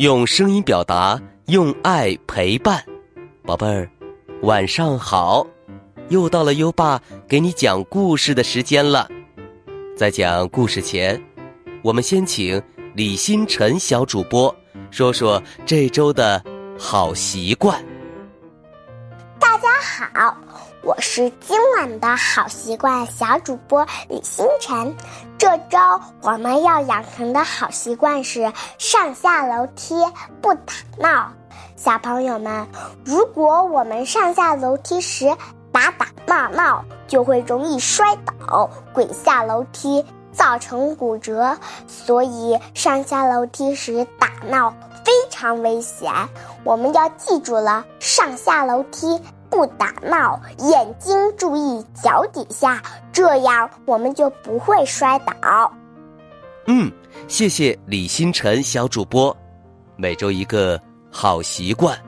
[0.00, 2.82] 用声音表达，用爱陪伴，
[3.44, 3.86] 宝贝儿，
[4.40, 5.46] 晚上好！
[6.08, 6.98] 又到了优爸
[7.28, 9.06] 给你讲故事的时间了。
[9.94, 11.22] 在讲故事前，
[11.82, 12.62] 我们先请
[12.94, 14.56] 李星辰小主播
[14.90, 16.42] 说说这周的
[16.78, 17.84] 好习惯。
[19.38, 19.68] 大家
[20.14, 20.34] 好，
[20.82, 24.96] 我是今晚的好习惯小主播李星辰。
[25.36, 25.78] 这周
[26.22, 29.94] 我们要养成的好习惯是上下楼梯
[30.40, 31.32] 不打闹。
[31.76, 32.66] 小朋友们，
[33.04, 35.36] 如果我们上下楼梯时
[35.70, 40.02] 打打闹闹，就会容易摔倒、滚下楼梯，
[40.32, 41.58] 造成骨折。
[41.86, 44.70] 所以上下楼梯时打闹
[45.04, 46.10] 非常危险。
[46.64, 49.20] 我们要记住了，上下楼梯。
[49.50, 52.80] 不打闹，眼睛注意脚底下，
[53.12, 55.70] 这样我们就不会摔倒。
[56.66, 56.90] 嗯，
[57.26, 59.36] 谢谢李星辰小主播。
[59.96, 60.80] 每周一个
[61.10, 61.98] 好习惯，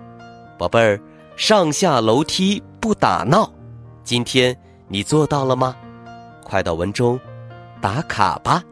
[0.57, 1.01] 宝贝儿，
[1.37, 3.51] 上下楼梯不打闹。
[4.05, 4.57] 今天
[4.89, 5.77] 你做到了吗？
[6.45, 7.19] 快到文中
[7.81, 8.63] 打卡吧。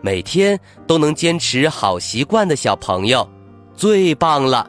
[0.00, 3.26] 每天都能坚持好习惯的小朋友，
[3.74, 4.68] 最棒了。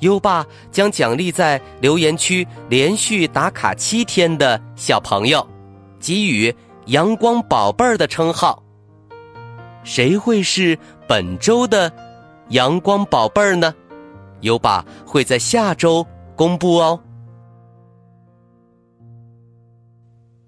[0.00, 5.46] 优爸将奖励在留言区连续打卡七天的小朋友，
[5.98, 6.54] 给予
[6.86, 8.62] “阳光宝贝儿”的称号。
[9.82, 11.92] 谁会是本周的
[12.50, 13.74] “阳光宝贝儿”呢？
[14.42, 17.00] 优爸会在下周公布哦。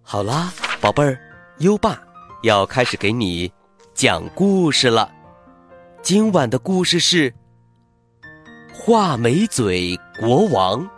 [0.00, 1.18] 好啦，宝贝儿，
[1.58, 2.00] 优爸
[2.42, 3.50] 要开始给你
[3.94, 5.10] 讲故事了。
[6.02, 7.34] 今晚的故事是。
[8.82, 10.88] 画眉嘴国王，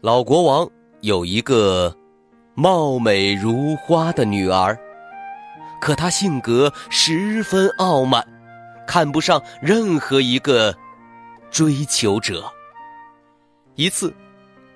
[0.00, 1.92] 老国王有一个
[2.54, 4.78] 貌美如花的女儿，
[5.80, 8.24] 可她性格十分傲慢，
[8.86, 10.72] 看不上任何一个
[11.50, 12.48] 追求者。
[13.74, 14.14] 一次，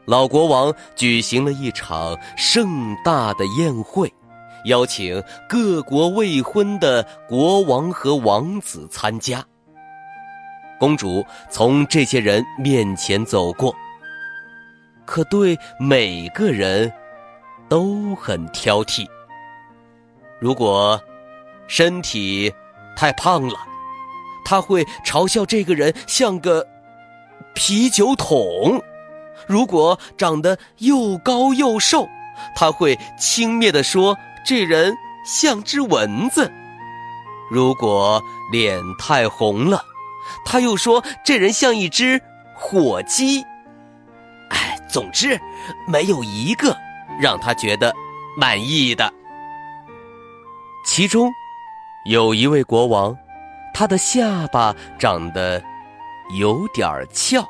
[0.06, 4.12] 老国王举行了一场盛大的宴会。
[4.64, 9.44] 邀请各国未婚的国王和王子参加。
[10.78, 13.74] 公主从这些人面前走过，
[15.04, 16.92] 可对每个人
[17.68, 19.06] 都很挑剔。
[20.40, 21.00] 如果
[21.68, 22.52] 身体
[22.96, 23.54] 太胖了，
[24.44, 26.66] 她会嘲笑这个人像个
[27.54, 28.80] 啤酒桶；
[29.46, 32.08] 如果长得又高又瘦，
[32.56, 34.18] 她会轻蔑地说。
[34.44, 36.50] 这人像只蚊子，
[37.50, 39.84] 如果脸太红了，
[40.44, 42.20] 他又说这人像一只
[42.54, 43.42] 火鸡。
[44.50, 45.40] 哎，总之，
[45.86, 46.76] 没有一个
[47.20, 47.94] 让他觉得
[48.36, 49.12] 满意的。
[50.84, 51.30] 其中，
[52.04, 53.16] 有一位国王，
[53.72, 55.62] 他的下巴长得
[56.36, 57.48] 有点翘，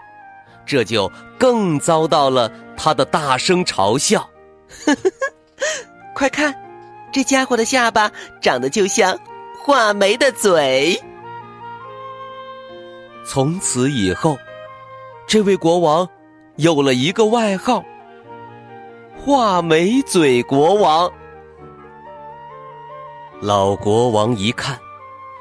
[0.66, 4.28] 这就更遭到了他的大声嘲笑。
[6.14, 6.54] 快看！
[7.12, 9.18] 这家伙的下巴长得就像
[9.62, 11.00] 画眉的嘴。
[13.24, 14.36] 从此以后，
[15.26, 16.08] 这位国王
[16.56, 17.84] 有了一个外号——
[19.16, 21.10] 画眉嘴国王。
[23.40, 24.78] 老国王一看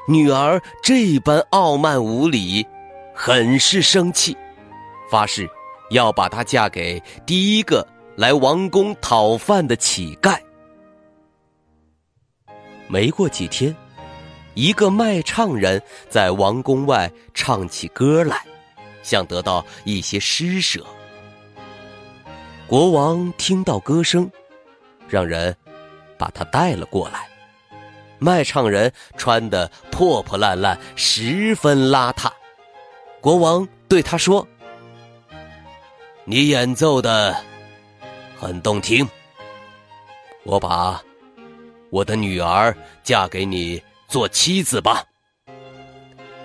[0.08, 2.66] 女儿这般傲慢无礼，
[3.14, 4.36] 很是生气，
[5.10, 5.48] 发誓
[5.90, 10.38] 要把她嫁给第一个来王宫讨饭的乞丐。
[12.92, 13.74] 没过几天，
[14.52, 18.44] 一个卖唱人在王宫外唱起歌来，
[19.02, 20.84] 想得到一些施舍。
[22.66, 24.30] 国王听到歌声，
[25.08, 25.56] 让人
[26.18, 27.26] 把他带了过来。
[28.18, 32.30] 卖唱人穿得破破烂烂，十分邋遢。
[33.22, 34.46] 国王对他说
[36.26, 37.34] ：“你演奏的
[38.38, 39.08] 很动听，
[40.44, 41.02] 我把。”
[41.92, 45.04] 我的女儿嫁给你做妻子吧。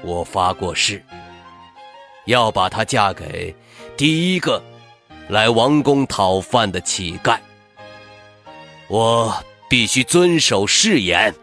[0.01, 1.01] 我发过誓，
[2.25, 3.55] 要把她嫁给
[3.95, 4.61] 第一个
[5.29, 7.39] 来王宫讨饭的乞丐。
[8.89, 9.33] 我
[9.69, 11.33] 必须遵守誓言。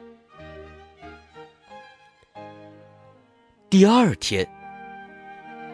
[3.70, 4.46] 第二天，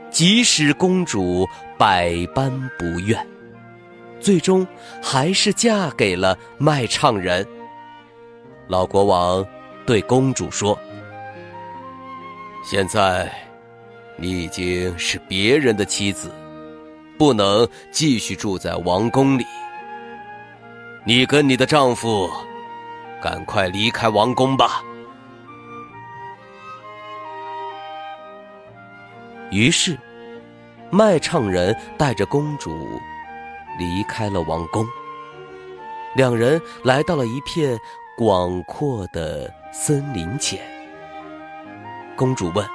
[0.09, 2.49] 即使公主百般
[2.79, 3.27] 不愿，
[4.21, 4.65] 最终
[5.03, 7.45] 还是嫁给了卖唱人。
[8.71, 9.45] 老国王
[9.85, 10.79] 对公主说
[12.65, 13.29] ：“现在，
[14.17, 16.31] 你已经是别人的妻子，
[17.19, 19.45] 不能继续住在王宫里。
[21.05, 22.31] 你跟你的丈夫
[23.21, 24.85] 赶快离开王宫吧。
[29.51, 29.99] 于是，
[30.91, 32.71] 卖唱人带着公主
[33.81, 34.87] 离开了王宫。
[36.15, 37.77] 两人来到了一片
[38.21, 40.61] 广阔的森林前。
[42.15, 42.69] 公主问：“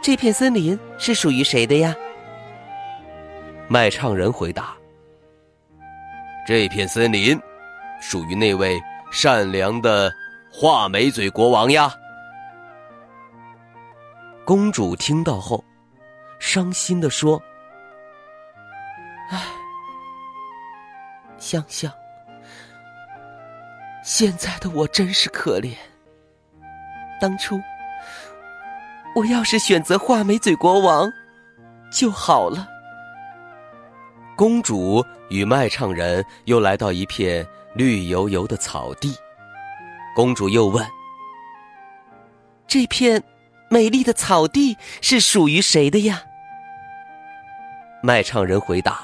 [0.00, 1.92] 这片森林是属于谁的呀？”
[3.66, 4.72] 卖唱人回答
[6.46, 7.36] ：“这片森林
[8.00, 8.80] 属于那位
[9.10, 10.08] 善良的
[10.52, 11.92] 画眉嘴国王呀。”
[14.46, 15.64] 公主听到后，
[16.38, 17.42] 伤心的说
[19.32, 19.42] ：“唉，
[21.38, 21.92] 想想。”
[24.04, 25.74] 现在的我真是可怜。
[27.18, 27.58] 当初
[29.16, 31.10] 我要是选择画眉嘴国王
[31.90, 32.68] 就好了。
[34.36, 39.16] 公主与卖唱人又来到一片绿油油的草地。
[40.14, 40.86] 公主又问
[42.68, 43.22] ：“这片
[43.70, 46.22] 美丽的草地是属于谁的呀？”
[48.02, 49.00] 卖唱人回答：“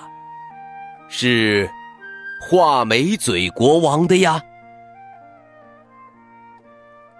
[1.08, 1.70] 是
[2.42, 4.42] 画眉嘴国王的呀。”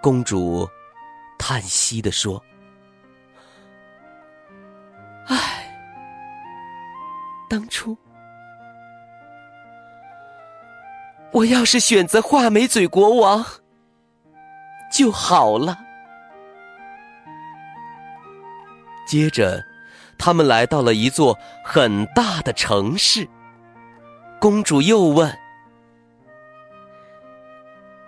[0.01, 0.67] 公主
[1.37, 2.43] 叹息的说
[5.29, 5.71] ：“唉，
[7.47, 7.95] 当初
[11.31, 13.45] 我要是选择画眉嘴国王
[14.91, 15.77] 就好了。”
[19.05, 19.63] 接着，
[20.17, 23.27] 他们来到了一座很大的城市。
[24.39, 25.37] 公主又问：“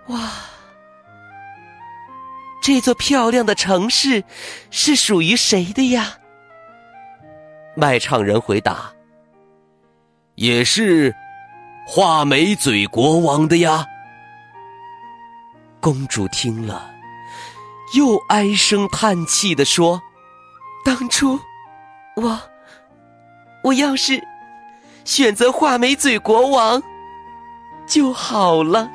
[0.10, 0.20] 哇！”
[2.64, 4.24] 这座漂亮的城市
[4.72, 6.14] 是属于谁的呀？
[7.76, 8.94] 卖唱人回答
[10.36, 11.14] ：“也是
[11.86, 13.86] 画眉嘴国王的呀。”
[15.82, 16.90] 公主听了，
[17.98, 20.02] 又唉声叹气的说
[20.86, 21.38] ：“当初
[22.16, 22.40] 我
[23.66, 24.26] 我要是
[25.04, 26.82] 选择画眉嘴国王
[27.86, 28.90] 就好了。”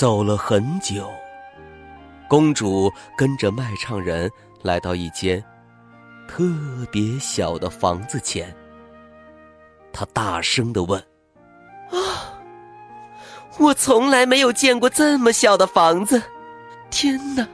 [0.00, 1.12] 走了很久，
[2.26, 4.30] 公主跟着卖唱人
[4.62, 5.44] 来到一间
[6.26, 6.42] 特
[6.90, 8.56] 别小的房子前。
[9.92, 10.98] 她大声的问
[11.92, 12.32] ：“啊，
[13.58, 16.22] 我从来没有见过这么小的房子！
[16.88, 17.46] 天哪，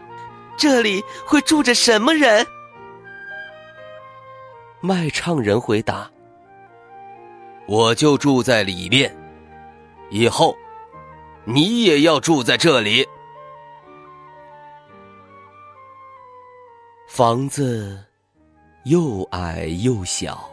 [0.56, 2.46] 这里会住着什么人？”
[4.80, 6.08] 卖唱人回答
[7.66, 9.12] ：“我就住在里面，
[10.10, 10.56] 以后。”
[11.48, 13.06] 你也要住在这里。
[17.08, 18.04] 房子
[18.84, 20.50] 又矮又小，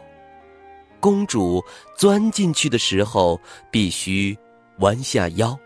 [1.00, 1.62] 公主
[1.96, 3.38] 钻进去的时候
[3.72, 4.38] 必须
[4.78, 5.58] 弯下腰，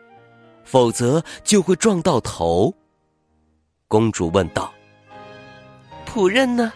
[0.64, 2.74] 否则就会撞到头。
[3.86, 4.72] 公主问道
[6.08, 6.72] ：“仆人呢？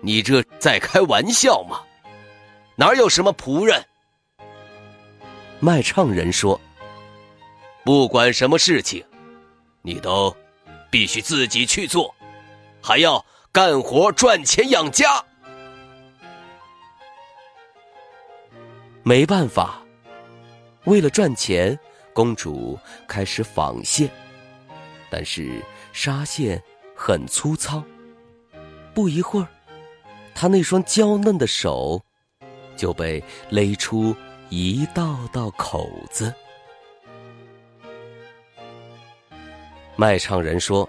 [0.00, 1.80] 你这在开玩笑吗？
[2.74, 3.82] 哪有什么仆人？”
[5.64, 6.60] 卖唱人说
[7.86, 9.02] ：“不管什么事情，
[9.80, 10.36] 你都
[10.90, 12.14] 必须自己去做，
[12.82, 15.24] 还要干活赚钱养家。”
[19.02, 19.82] 没办法，
[20.84, 21.78] 为了赚钱，
[22.12, 22.78] 公主
[23.08, 24.10] 开始纺线，
[25.08, 25.62] 但是
[25.94, 26.62] 纱线
[26.94, 27.82] 很粗糙，
[28.92, 29.48] 不一会儿，
[30.34, 32.04] 她那双娇嫩的手
[32.76, 34.14] 就被勒出。
[34.50, 36.32] 一道道口子。
[39.96, 40.88] 卖唱人说：“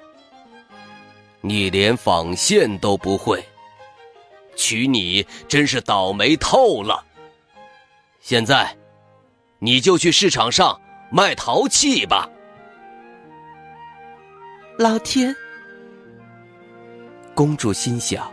[1.42, 3.44] 你连纺线都不会，
[4.56, 7.06] 娶你真是倒霉透了。
[8.20, 8.76] 现在，
[9.60, 10.80] 你就去市场上
[11.12, 12.30] 卖陶器吧。”
[14.78, 15.36] 老天！
[17.34, 18.32] 公主心想：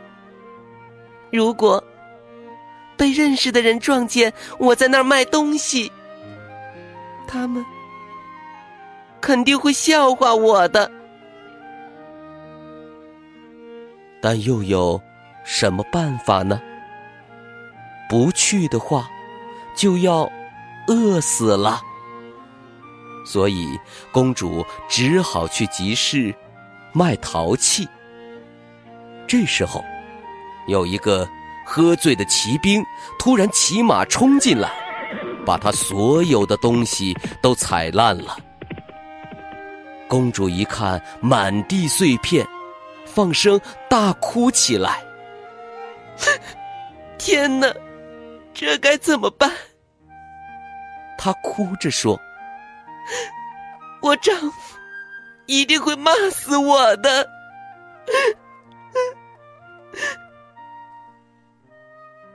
[1.31, 1.83] 如果……
[3.03, 5.91] 被认识的人撞见我在那儿卖东西，
[7.27, 7.67] 他们
[9.21, 10.89] 肯定会笑话我的。
[14.21, 15.03] 但又有
[15.43, 16.63] 什么办法呢？
[18.09, 19.11] 不去的话，
[19.75, 20.31] 就要
[20.87, 21.81] 饿死了。
[23.27, 23.77] 所以
[24.13, 26.33] 公主只好去集市
[26.93, 27.89] 卖陶器。
[29.27, 29.85] 这时候，
[30.69, 31.29] 有一个。
[31.64, 32.85] 喝醉的骑兵
[33.19, 34.71] 突然骑马冲进来，
[35.47, 38.37] 把他所有的东西都踩烂了。
[40.09, 42.47] 公主一看满地碎片，
[43.07, 45.02] 放声大哭起来
[47.16, 47.73] ：“天哪，
[48.52, 49.50] 这该怎么办？
[51.16, 52.21] 她哭着说
[54.02, 54.76] ：“我丈夫
[55.47, 57.26] 一定会骂死我的。”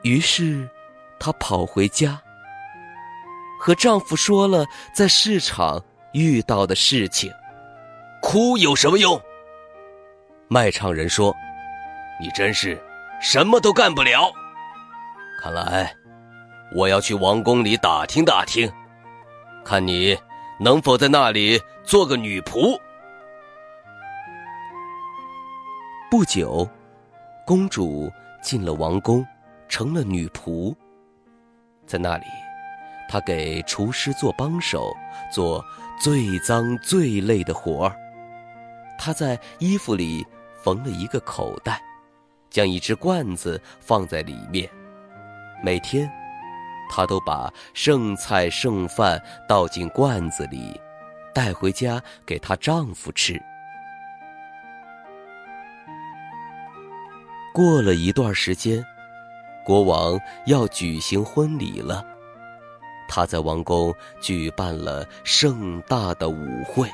[0.03, 0.67] 于是，
[1.19, 2.21] 她跑回家，
[3.59, 7.31] 和丈夫说了在市场遇到的事情。
[8.21, 9.19] 哭有什么用？
[10.47, 11.35] 卖唱人说
[12.21, 12.81] ：“你真是
[13.21, 14.31] 什么都干不了。
[15.41, 15.93] 看来
[16.73, 18.71] 我要去王宫里打听打听，
[19.63, 20.17] 看你
[20.59, 22.79] 能否在那里做个女仆。”
[26.09, 26.67] 不久，
[27.45, 28.11] 公主
[28.41, 29.25] 进了王宫，
[29.67, 30.75] 成了女仆。
[31.85, 32.25] 在那里，
[33.07, 34.93] 她给厨师做帮手，
[35.31, 35.63] 做
[35.99, 37.95] 最脏最累的活儿。
[38.97, 40.25] 她在衣服里
[40.63, 41.81] 缝了一个口袋，
[42.49, 44.69] 将一只罐子放在里面。
[45.63, 46.11] 每天，
[46.89, 50.79] 她都把剩菜剩饭倒进罐子里，
[51.33, 53.41] 带回家给她丈夫吃。
[57.53, 58.85] 过了一段时间，
[59.67, 62.01] 国王要举行婚礼了。
[63.09, 66.89] 他在王宫举办了盛大的舞会，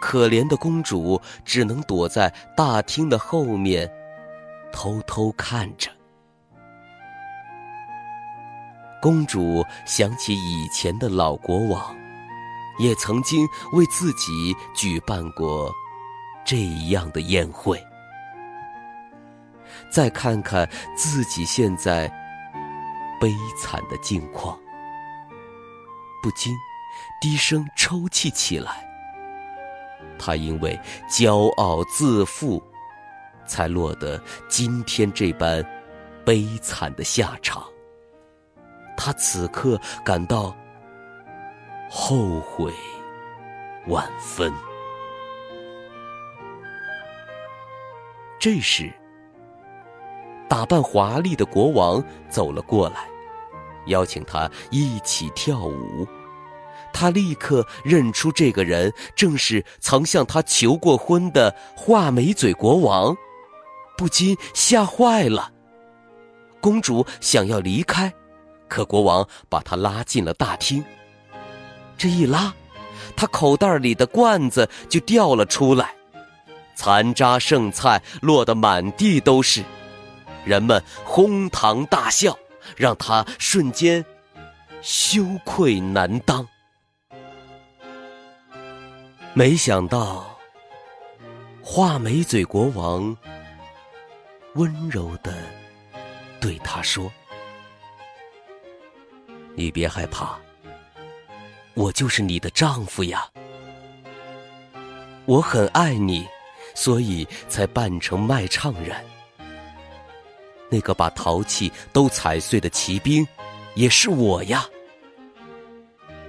[0.00, 3.90] 可怜的公主只能躲在大厅的后面，
[4.72, 5.90] 偷偷看着。
[9.02, 11.92] 公主想起以前的老国王，
[12.78, 15.72] 也曾经为自己举办过
[16.44, 17.84] 这样的宴会。
[19.90, 22.08] 再看看自己现在
[23.20, 24.58] 悲惨的境况，
[26.22, 26.54] 不禁
[27.20, 28.84] 低声抽泣起来。
[30.18, 32.62] 他因为骄傲自负，
[33.46, 35.64] 才落得今天这般
[36.24, 37.64] 悲惨的下场。
[38.96, 40.56] 他此刻感到
[41.90, 42.72] 后悔
[43.86, 44.52] 万分。
[48.38, 48.92] 这时。
[50.48, 53.08] 打扮华丽的国王走了过来，
[53.86, 56.06] 邀请他一起跳舞。
[56.92, 63.16] 他立刻认出这个人正是曾向他求过婚的画眉嘴国王，
[63.98, 65.50] 不禁吓坏了。
[66.60, 68.12] 公主想要离开，
[68.68, 70.84] 可国王把她拉进了大厅。
[71.98, 72.54] 这一拉，
[73.16, 75.94] 她口袋里的罐子就掉了出来，
[76.76, 79.64] 残渣剩菜落得满地都是。
[80.44, 82.38] 人们哄堂大笑，
[82.76, 84.04] 让他瞬间
[84.82, 86.46] 羞愧难当。
[89.32, 90.38] 没想到，
[91.62, 93.16] 画眉嘴国王
[94.54, 95.34] 温柔的
[96.40, 97.10] 对他说
[99.56, 100.38] ：“你别害怕，
[101.74, 103.26] 我就是你的丈夫呀。
[105.24, 106.28] 我很爱你，
[106.74, 109.04] 所以才扮成卖唱人。”
[110.74, 113.24] 那个把陶器都踩碎的骑兵，
[113.76, 114.66] 也是我呀。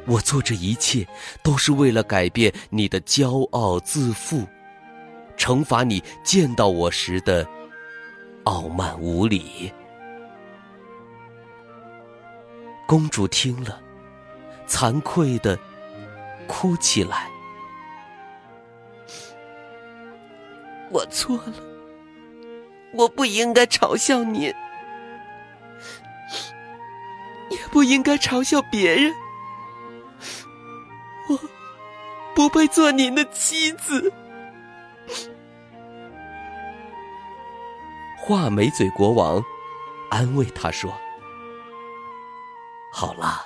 [0.05, 1.03] 我做这一切，
[1.41, 4.45] 都是为了改变你的骄傲自负，
[5.35, 7.43] 惩罚你见到我时的
[8.43, 9.73] 傲慢无礼。
[12.85, 13.81] 公主听了，
[14.67, 15.57] 惭愧的
[16.45, 17.27] 哭起来。
[20.91, 21.74] 我错了。
[22.95, 24.43] 我不应该嘲笑您，
[27.49, 29.13] 也不应该嘲笑别人。
[31.29, 31.39] 我
[32.33, 34.13] 不配做您的妻子。
[38.17, 39.43] 画眉嘴国王
[40.09, 40.91] 安慰他说
[42.93, 43.45] ：“好了，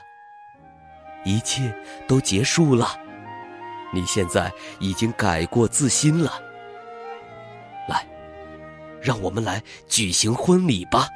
[1.26, 1.76] 一切
[2.08, 2.98] 都结束了，
[3.92, 6.42] 你现在已经改过自新了。”
[9.02, 11.08] 让我们来举行婚礼吧。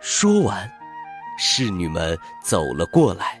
[0.00, 0.70] 说完，
[1.38, 3.40] 侍女们走了过来，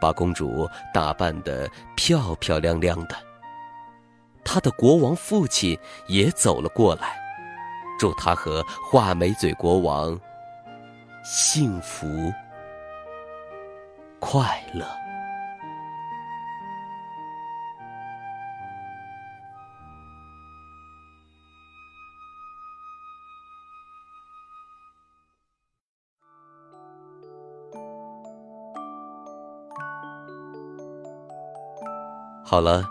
[0.00, 3.16] 把公主打扮得漂漂亮亮的。
[4.44, 7.16] 她的国王父亲也走了过来，
[7.98, 10.18] 祝她和画眉嘴国王
[11.24, 12.32] 幸福
[14.20, 15.03] 快乐。
[32.46, 32.84] 好了，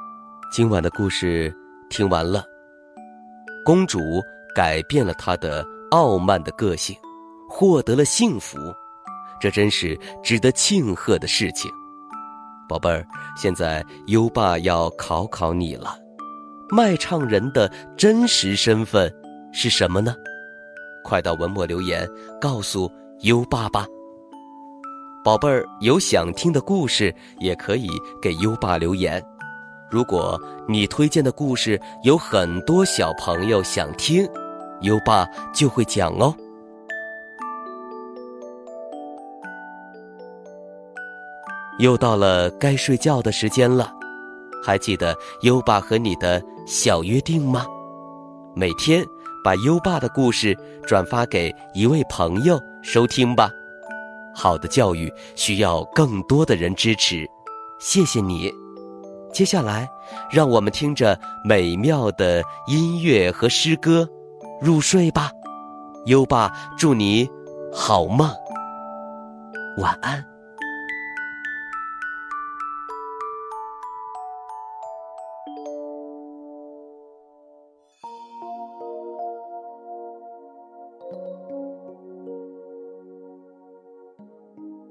[0.51, 1.55] 今晚的故事
[1.87, 2.43] 听完了。
[3.63, 3.99] 公主
[4.55, 6.97] 改变了她的傲慢的个性，
[7.47, 8.57] 获得了幸福，
[9.39, 11.71] 这真是值得庆贺的事情。
[12.67, 13.05] 宝贝儿，
[13.37, 15.99] 现在优爸要考考你了，
[16.71, 19.13] 卖唱人的真实身份
[19.53, 20.15] 是什么呢？
[21.03, 22.09] 快到文末留言
[22.41, 23.85] 告诉优爸吧。
[25.23, 27.87] 宝贝儿，有想听的故事也可以
[28.19, 29.23] 给优爸留言。
[29.93, 34.27] 如果你推荐的故事有很多小朋友想听，
[34.81, 35.23] 优爸
[35.53, 36.35] 就会讲哦。
[41.77, 43.93] 又到了该睡觉的时间了，
[44.65, 47.63] 还记得优爸和你的小约定吗？
[48.55, 49.05] 每天
[49.43, 50.57] 把优爸的故事
[50.87, 53.47] 转发给一位朋友收听吧。
[54.33, 57.27] 好的教育需要更多的人支持，
[57.79, 58.62] 谢谢你。
[59.33, 59.89] 接下来，
[60.31, 64.07] 让我们听着美妙的音乐和诗歌
[64.61, 65.31] 入睡吧。
[66.05, 67.27] 优爸祝你
[67.73, 68.29] 好梦，
[69.79, 70.23] 晚安。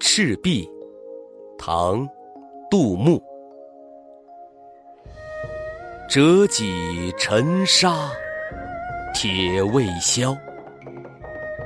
[0.00, 0.68] 赤壁，
[1.56, 2.06] 唐，
[2.68, 3.22] 杜牧。
[6.12, 8.10] 折戟沉沙，
[9.14, 10.36] 铁未销。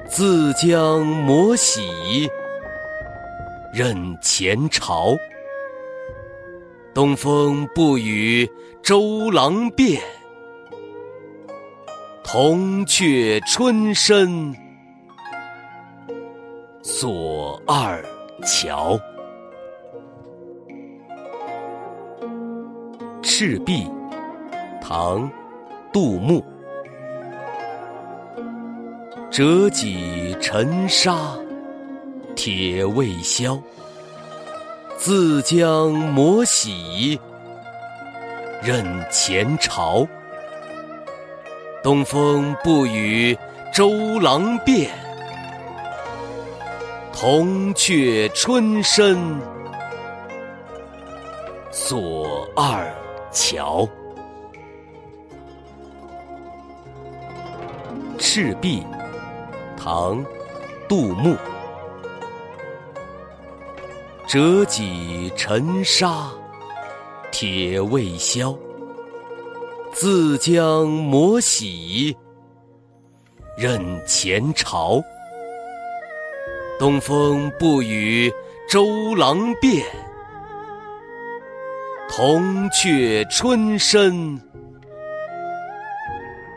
[0.07, 2.31] 自将磨洗，
[3.73, 5.17] 任前朝。
[6.95, 8.49] 东风不与
[8.85, 10.01] 周郎便，
[12.23, 14.55] 铜雀春深
[16.85, 18.01] 锁二。
[18.45, 18.97] 乔，
[23.23, 23.91] 赤壁，
[24.89, 25.29] 唐，
[25.93, 26.45] 杜牧。
[29.33, 31.37] 折戟沉沙，
[32.37, 33.61] 铁未销。
[34.97, 37.21] 自将磨洗，
[38.63, 40.07] 任前朝。
[41.83, 43.37] 东风不与
[43.75, 44.89] 周郎便。
[47.13, 49.19] 铜雀春深
[51.73, 52.89] 锁二
[53.33, 53.85] 乔。
[58.29, 58.85] 赤壁，
[59.77, 60.27] 唐，
[60.89, 61.37] 杜牧。
[64.27, 66.29] 折戟沉沙，
[67.31, 68.53] 铁未销。
[69.93, 72.17] 自将磨洗，
[73.57, 75.01] 任前朝。
[76.81, 78.29] 东风不与
[78.69, 79.87] 周郎便，
[82.11, 84.39] 铜雀春深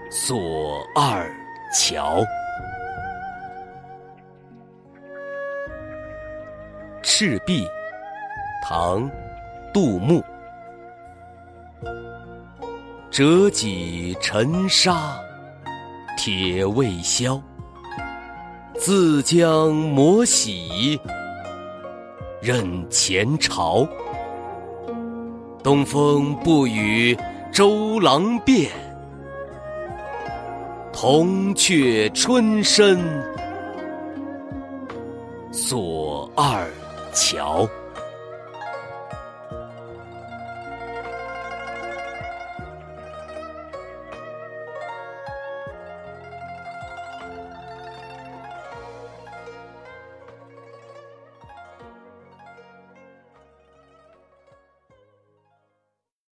[0.10, 1.32] 锁二
[1.72, 2.24] 桥。
[7.02, 7.68] 赤壁，
[8.64, 9.10] 唐，
[9.74, 10.24] 杜牧。
[13.10, 15.20] 折戟沉沙，
[16.18, 17.42] 铁未销。
[18.78, 21.00] 自将磨洗，
[22.42, 23.88] 任前朝。
[25.62, 27.18] 东风不与
[27.52, 28.72] 周郎便，
[31.02, 33.00] 铜雀春深
[35.50, 36.70] 锁二
[37.14, 37.66] 乔。